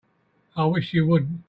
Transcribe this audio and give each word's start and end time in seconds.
I 0.55 0.65
wish 0.65 0.93
you 0.93 1.05
wouldn't. 1.05 1.39